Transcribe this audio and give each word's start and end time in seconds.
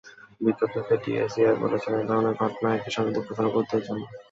বিজ্ঞপ্তিতে 0.41 0.95
ডিসিসিআই 1.03 1.55
বলেছে, 1.63 1.89
এ 1.93 2.03
ধরনের 2.09 2.35
ঘটনা 2.41 2.67
একই 2.77 2.91
সঙ্গে 2.95 3.15
দুঃখজনক 3.15 3.53
ও 3.53 3.59
উদ্বেগজনক। 3.61 4.09